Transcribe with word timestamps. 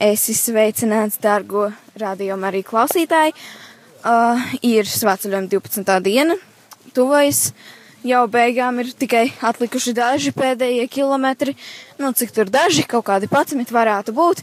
Esi 0.00 0.32
sveicināts, 0.32 1.18
dārgo 1.20 1.66
radiomu 2.00 2.46
arī 2.48 2.62
klausītāji. 2.64 3.34
Uh, 4.00 4.40
ir 4.64 4.88
svētceļojuma 4.88 5.50
12. 5.52 5.90
diena, 6.00 6.36
tuvojas 6.96 7.50
jau 8.00 8.22
beigām 8.32 8.78
ir 8.80 8.94
tikai 8.96 9.26
atlikuši 9.44 9.92
daži 9.98 10.32
pēdējie 10.32 10.86
kilometri, 10.88 11.52
nu 12.00 12.14
cik 12.16 12.32
tur 12.32 12.48
daži, 12.48 12.86
kaut 12.88 13.04
kādi 13.10 13.28
patsmit 13.28 13.68
varētu 13.76 14.14
būt, 14.16 14.40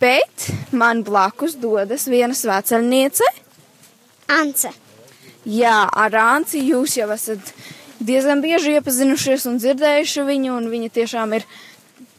bet 0.00 0.48
man 0.72 1.04
blakus 1.04 1.58
dodas 1.60 2.08
viena 2.08 2.32
svētceļniece. 2.32 3.28
Ance. 4.32 4.72
Jā, 5.44 5.82
ar 5.84 6.16
Anci 6.16 6.64
jūs 6.64 6.96
jau 6.96 7.10
esat 7.12 7.52
diezgan 8.00 8.40
bieži 8.40 8.78
iepazinušies 8.78 9.44
un 9.52 9.60
dzirdējuši 9.60 10.24
viņu, 10.32 10.56
un 10.56 10.72
viņa 10.72 10.94
tiešām 10.96 11.36
ir 11.36 11.44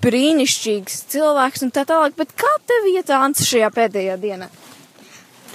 brīnišķīgs 0.04 1.05
cilvēks 1.14 1.66
un 1.66 1.71
tā 1.75 1.86
tālāk, 1.88 2.16
bet 2.18 2.34
kā 2.38 2.52
tev 2.68 2.89
iet 2.91 3.12
Anci 3.16 3.45
šajā 3.48 3.70
pēdējā 3.75 4.17
dienā? 4.22 4.49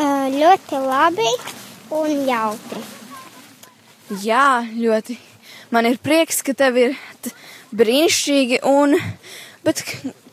Uh, 0.00 0.30
ļoti 0.32 0.80
labi 0.80 1.28
un 1.92 2.24
jautri. 2.28 2.82
Jā, 4.24 4.62
ļoti. 4.74 5.18
Man 5.70 5.86
ir 5.86 6.00
prieks, 6.02 6.40
ka 6.42 6.54
tev 6.56 6.78
ir 6.80 6.96
brīnišķīgi 7.76 8.62
un, 8.66 8.96
bet 9.66 9.84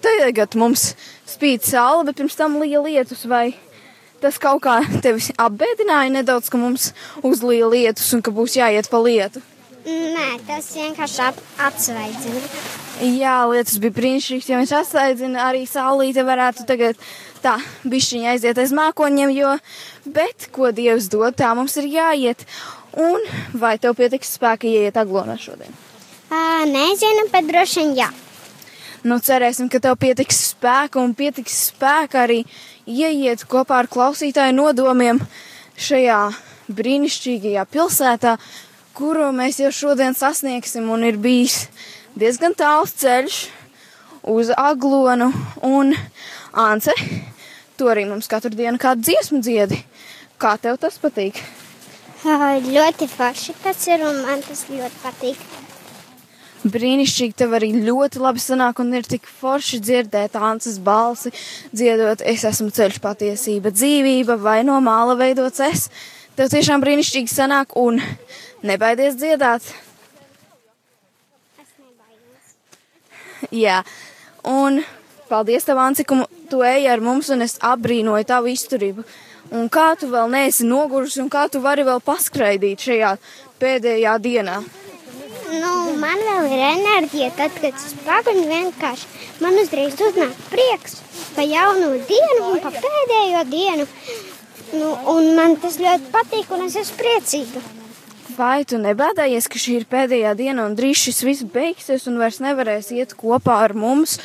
tagad 0.02 0.56
mums 0.58 0.94
spīd 1.30 1.66
saule, 1.68 2.08
bet 2.08 2.18
pirms 2.18 2.38
tam 2.40 2.58
lija 2.62 2.82
lietus 2.82 3.26
vai 3.30 3.52
tas 4.22 4.40
kaut 4.42 4.64
kā 4.66 4.80
tevi 5.04 5.22
apbēdināja 5.38 6.16
nedaudz, 6.16 6.50
ka 6.50 6.58
mums 6.58 6.92
uzlīja 7.26 7.70
lietus 7.70 8.10
un 8.18 8.24
ka 8.26 8.34
būs 8.34 8.58
jāiet 8.58 8.90
pa 8.90 9.02
lietu? 9.04 9.44
Nē, 9.88 10.42
tas 10.44 10.66
vienkārši 10.76 11.22
ap, 11.24 11.38
atsveidzina. 11.64 12.42
Jā, 13.08 13.38
lietas 13.48 13.78
bija 13.80 13.96
brīnišķīgas, 13.96 14.50
ja 14.52 14.58
viņš 14.60 14.74
atsveidzina, 14.82 15.46
arī 15.48 15.62
saulīte 15.70 16.26
varētu 16.28 16.66
tagad 16.68 17.00
tā 17.44 17.54
bišķiņa 17.88 18.34
aiziet 18.34 18.60
aiz 18.60 18.74
mākoņiem, 18.76 19.32
jo, 19.38 19.54
bet, 20.12 20.50
ko 20.52 20.74
Dievs 20.76 21.08
dod, 21.14 21.38
tā 21.40 21.54
mums 21.56 21.78
ir 21.80 21.88
jāiet. 21.94 22.44
Un 23.00 23.24
vai 23.56 23.78
tev 23.80 23.96
pietiks 23.96 24.34
spēka 24.36 24.68
ieiet 24.68 24.98
aglonā 25.00 25.38
šodien? 25.40 25.72
Uh, 26.28 26.66
nezinu, 26.68 27.30
bet 27.32 27.48
droši 27.48 27.86
vien 27.86 27.96
jā. 28.02 28.12
Nu, 29.08 29.22
cerēsim, 29.24 29.70
ka 29.72 29.80
tev 29.80 29.96
pietiks 30.02 30.42
spēka 30.52 31.00
un 31.00 31.16
pietiks 31.16 31.56
spēka 31.70 32.26
arī 32.26 32.42
ieiet 32.84 33.46
kopā 33.48 33.84
ar 33.86 33.88
klausītāju 33.88 34.58
nodomiem 34.58 35.22
šajā 35.80 36.24
brīnišķīgajā 36.76 37.64
pilsētā, 37.72 38.36
kuru 38.98 39.30
mēs 39.36 39.60
jau 39.62 39.70
šodien 39.74 40.16
sasniegsim 40.18 40.88
un 40.90 41.06
ir 41.06 41.20
bijis 41.22 41.68
diezgan 42.18 42.56
tāls 42.58 42.96
ceļš 42.98 43.36
uz 44.34 44.50
aglonu 44.58 45.30
un 45.66 45.94
ance. 46.58 46.94
To 47.78 47.92
arī 47.94 48.08
mums 48.10 48.30
katru 48.32 48.50
dienu 48.58 48.82
kādu 48.82 49.06
dziesmu 49.06 49.44
dziedi. 49.46 49.78
Kā 50.42 50.56
tev 50.62 50.80
tas 50.82 50.98
patīk? 51.02 51.38
Uh, 52.26 52.58
ļoti 52.66 53.06
forši 53.12 53.54
tas 53.62 53.86
ir 53.86 54.02
un 54.06 54.24
man 54.26 54.42
tas 54.46 54.66
ļoti 54.72 55.02
patīk. 55.04 55.46
Brīnišķīgi, 56.68 57.36
tev 57.38 57.54
arī 57.54 57.70
ļoti 57.86 58.20
labi 58.20 58.42
sanāk 58.42 58.82
un 58.82 58.90
ir 58.98 59.06
tik 59.06 59.30
forši 59.30 59.78
dzirdēt 59.78 60.36
Anses 60.42 60.82
balsi, 60.82 61.30
dziedot 61.70 62.26
es 62.26 62.44
esmu 62.50 62.74
ceļš 62.74 62.98
patiesība, 63.04 63.72
dzīvība 63.72 64.40
vai 64.42 64.64
no 64.66 64.82
māla 64.84 65.14
veidots 65.22 65.62
es. 65.70 65.86
Tev 66.38 66.50
tiešām 66.54 66.82
brīnišķīgi 66.82 67.32
sanāk 67.32 67.78
un 67.78 68.02
nebaidies 68.68 69.18
dziedāt. 69.20 69.66
Jā, 73.54 73.84
un 74.44 74.82
paldies 75.30 75.68
tev, 75.68 75.80
Ansi, 75.80 76.04
ka 76.08 76.26
tu 76.50 76.64
ej 76.66 76.88
ar 76.92 77.04
mums 77.04 77.30
un 77.34 77.46
es 77.46 77.58
apbrīnoju 77.64 78.28
tavu 78.28 78.52
izturību. 78.52 79.06
Un 79.56 79.70
kā 79.72 79.94
tu 80.00 80.10
vēl 80.12 80.28
neesi 80.34 80.68
nogurusi 80.68 81.22
un 81.24 81.30
kā 81.32 81.46
tu 81.52 81.62
vari 81.64 81.86
vēl 81.88 82.02
paskraidīt 82.04 82.84
šajā 82.90 83.14
pēdējā 83.62 84.18
dienā? 84.24 84.58
Nu, 85.48 85.74
man 86.02 86.20
vēl 86.20 86.50
ir 86.52 86.64
enerģija, 86.74 87.30
tad, 87.38 87.56
kad 87.62 87.72
es 87.72 87.94
pagaidu 88.04 88.44
vienkārši 88.50 89.40
man 89.44 89.56
uzreiz 89.62 89.96
uznāk 90.04 90.36
prieks 90.52 90.98
pa 91.38 91.46
jauno 91.46 91.94
dienu 92.10 92.52
un 92.52 92.60
pa 92.64 92.74
pēdējo 92.74 93.44
dienu. 93.52 93.88
Nu, 94.76 94.92
un 95.14 95.32
man 95.38 95.56
tas 95.64 95.78
ļoti 95.80 96.12
patīk 96.12 96.52
un 96.52 96.66
es 96.66 96.76
esmu 96.82 97.00
priecīga. 97.00 97.62
Vai 98.38 98.62
tu 98.70 98.78
nebēdājies, 98.78 99.48
ka 99.50 99.58
šī 99.58 99.80
ir 99.80 99.86
pēdējā 99.90 100.36
diena 100.38 100.68
un 100.68 100.76
drīz 100.78 101.00
šis 101.08 101.24
viss 101.26 101.46
beigsies 101.54 102.04
un 102.10 102.20
vairs 102.22 102.38
nevarēs 102.44 102.92
iet 102.94 103.16
kopā 103.18 103.56
ar 103.64 103.74
mums 103.74 104.20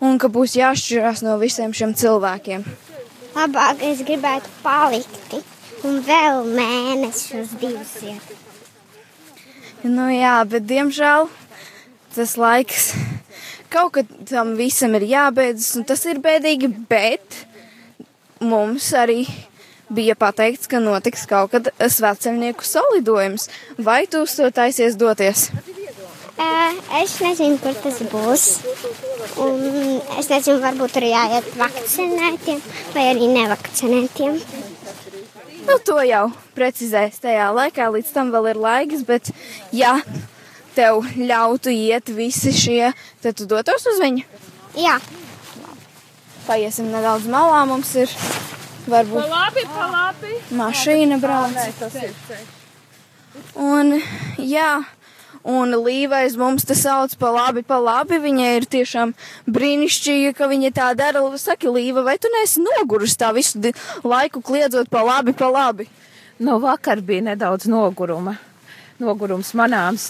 un 0.00 0.16
ka 0.16 0.30
būs 0.32 0.54
jāšķirās 0.56 1.20
no 1.26 1.34
visiem 1.42 1.74
šiem 1.76 1.92
cilvēkiem? 1.92 2.64
Labāk 3.36 3.82
es 3.84 4.00
gribētu 4.08 4.48
palikt 4.62 5.36
un 5.84 6.00
vēl 6.06 6.48
mēnesi 6.48 7.42
uz 7.42 7.52
divus 7.60 7.92
iet. 8.08 8.32
Nu 9.84 10.08
jā, 10.10 10.38
bet 10.48 10.64
diemžēl 10.70 11.28
tas 12.16 12.34
laiks 12.40 12.88
kaut 13.68 13.98
kad 13.98 14.16
tam 14.32 14.56
visam 14.56 14.96
ir 14.96 15.04
jābeidzas, 15.12 15.74
un 15.76 15.84
tas 15.84 16.08
ir 16.08 16.22
bēdīgi, 16.24 16.72
bet 16.88 17.42
mums 18.40 18.88
arī 18.96 19.26
bija 19.90 20.16
pateikts, 20.18 20.68
ka 20.70 20.80
notiks 20.82 21.26
kaut 21.30 21.54
kad 21.54 21.72
svētceļnieku 21.78 22.64
solidojums. 22.66 23.48
Vai 23.78 24.04
tu 24.10 24.24
uz 24.26 24.36
to 24.38 24.50
taisies 24.54 24.98
doties? 25.00 25.48
Es 26.98 27.16
nezinu, 27.20 27.58
kur 27.58 27.74
tas 27.82 27.98
būs. 28.12 28.44
Un 29.42 29.62
es 30.20 30.28
nezinu, 30.30 30.60
varbūt 30.62 30.98
arī 31.00 31.10
jāiet 31.10 31.48
vakcinētiem 31.58 32.60
vai 32.94 33.06
arī 33.10 33.28
nevakcinētiem. 33.32 34.38
Nu, 35.68 35.76
to 35.84 35.98
jau 36.06 36.28
precizēs 36.56 37.18
tajā 37.20 37.50
laikā, 37.52 37.90
līdz 37.92 38.12
tam 38.14 38.30
vēl 38.32 38.52
ir 38.54 38.60
laiks, 38.62 39.04
bet 39.08 39.32
ja 39.74 39.98
tev 40.78 41.02
ļautu 41.18 41.74
iet 41.74 42.08
visi 42.14 42.54
šie, 42.56 42.92
tad 43.22 43.36
tu 43.36 43.48
dotos 43.50 43.84
uz 43.90 43.98
viņu? 44.00 44.24
Jā. 44.78 44.96
Paiesim 46.46 46.88
nedaudz 46.94 47.26
malā, 47.28 47.64
mums 47.68 47.92
ir 48.00 48.14
varbūt 48.90 49.20
Pa 49.22 49.26
labi, 49.32 49.64
pa 49.72 49.86
labi. 49.92 50.36
mašīna 50.58 51.18
brauc. 51.22 51.54
Un 53.58 53.92
jā, 54.40 54.70
un 55.48 55.74
Līvais 55.84 56.34
mums 56.40 56.64
te 56.66 56.74
sauc 56.78 57.14
pa 57.20 57.30
labi, 57.34 57.62
pa 57.62 57.78
labi. 57.82 58.18
Viņa 58.22 58.48
ir 58.56 58.66
tiešām 58.70 59.14
brīnišķīga, 59.46 60.34
ka 60.38 60.48
viņa 60.50 60.72
tā 60.74 60.88
dara. 60.98 61.22
Saki, 61.38 61.70
Līva, 61.70 62.02
vai 62.06 62.16
tu 62.18 62.30
neesi 62.34 62.62
nogurusi 62.64 63.18
tā 63.20 63.30
visu 63.36 63.60
laiku 64.04 64.42
kliedzot 64.42 64.90
pa 64.90 65.04
labi, 65.06 65.32
pa 65.32 65.50
labi? 65.52 65.88
Nu, 66.38 66.58
vakar 66.62 67.00
bija 67.02 67.22
nedaudz 67.32 67.66
noguruma. 67.70 68.36
Nogurums 68.98 69.52
manāms. 69.58 70.08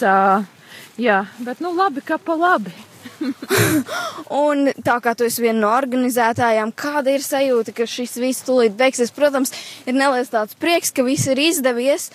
Jā, 0.99 1.23
bet 1.45 1.61
nu 1.63 1.71
labi, 1.77 2.01
ka 2.05 2.17
pa 2.17 2.35
labi. 2.35 2.73
Un 4.43 4.69
tā 4.85 4.97
kā 5.03 5.13
tu 5.17 5.25
esi 5.27 5.43
viena 5.43 5.59
no 5.61 5.71
organizētājām, 5.75 6.73
kāda 6.77 7.15
ir 7.15 7.23
sajūta, 7.25 7.73
ka 7.75 7.87
šis 7.89 8.17
viss 8.21 8.45
tūlīt 8.47 8.77
beigsies? 8.79 9.13
Protams, 9.15 9.53
ir 9.85 9.97
neliels 9.97 10.31
tāds 10.33 10.57
prieks, 10.59 10.93
ka 10.95 11.05
viss 11.07 11.29
ir 11.31 11.41
izdevies, 11.41 12.09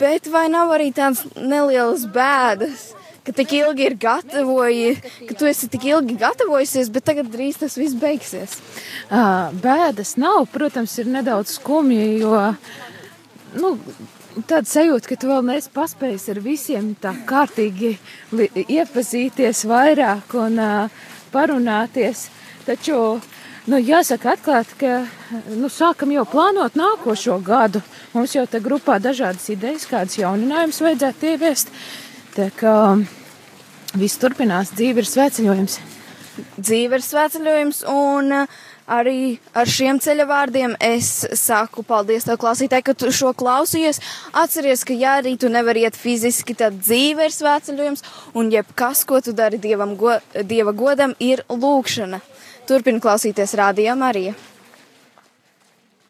bet 0.00 0.28
vai 0.32 0.46
nav 0.52 0.74
arī 0.74 0.90
tāds 0.96 1.24
nelielas 1.36 2.06
bēdas? 2.14 2.92
Ka 3.24 3.32
tik 3.32 3.54
ilgi 3.56 3.86
ir 3.88 3.94
gatavoji, 3.96 4.98
ka 5.24 5.34
tu 5.40 5.46
esi 5.48 5.70
tik 5.72 5.86
ilgi 5.88 6.18
gatavojusies, 6.20 6.90
bet 6.92 7.06
tagad 7.08 7.30
drīz 7.32 7.56
tas 7.62 7.78
viss 7.80 7.96
beigsies. 7.96 8.58
Ā, 9.08 9.48
Bēdas 9.64 10.18
nav, 10.20 10.42
protams, 10.52 10.98
ir 11.00 11.08
nedaudz 11.08 11.54
skumji, 11.56 12.18
jo 12.20 12.36
nu, 13.56 13.70
tāda 14.42 14.66
sajūta, 14.68 15.08
ka 15.10 15.18
tu 15.20 15.30
vēl 15.30 15.44
neesi 15.46 15.70
paspējis 15.74 16.28
ar 16.32 16.40
visiem 16.44 16.92
tā 17.00 17.14
kārtīgi 17.28 17.94
iepazīties 18.64 19.64
vairāk 19.70 20.34
un 20.40 20.60
uh, 20.62 21.02
parunāties. 21.34 22.28
Taču, 22.64 22.98
nu, 23.70 23.80
jāsaka 23.80 24.34
atklāt, 24.34 24.70
ka 24.80 25.04
nu, 25.52 25.70
sākam 25.72 26.14
jau 26.14 26.24
plānot 26.28 26.78
nākošo 26.78 27.38
gadu. 27.44 27.82
Mums 28.14 28.34
jau 28.36 28.46
te 28.50 28.62
grupā 28.64 28.98
dažādas 29.02 29.46
idejas, 29.52 29.88
kādas 29.90 30.18
jauninājumus 30.20 30.80
vajadzētu 30.86 31.30
ieviest. 31.34 31.74
Tā 32.34 32.48
kā 32.58 32.76
viss 33.98 34.18
turpinās, 34.18 34.74
dzīve 34.74 35.04
ir 35.04 35.10
svētceļojums. 35.10 35.78
Dzīve 36.58 36.98
ir 36.98 37.04
svētceļojums, 37.04 37.82
un 37.90 38.32
uh, 38.42 38.62
arī 38.90 39.38
ar 39.56 39.68
šiem 39.70 39.98
ceļa 40.02 40.26
vārdiem 40.28 40.76
es 40.82 41.10
saku 41.38 41.84
paldies 41.86 42.26
tev, 42.28 42.38
klausītāji, 42.42 42.86
ka 42.86 42.94
tu 42.98 43.12
šo 43.14 43.32
klausījies. 43.36 44.00
Atceries, 44.36 44.84
ka 44.84 44.96
ja 44.96 45.18
arī 45.20 45.36
tu 45.40 45.50
nevari 45.52 45.84
iet 45.86 45.98
fiziski, 45.98 46.56
tad 46.58 46.78
dzīve 46.82 47.28
ir 47.28 47.34
svētceļojums, 47.34 48.04
un 48.38 48.52
jebkas, 48.52 49.04
ko 49.08 49.20
tu 49.24 49.36
dari 49.36 49.60
dievam, 49.60 49.96
go, 50.00 50.18
dieva 50.42 50.74
godam, 50.76 51.16
ir 51.20 51.44
lūkšana. 51.48 52.20
Turpin 52.68 53.00
klausīties 53.00 53.56
rādījumā 53.60 54.00
Marija. 54.06 54.36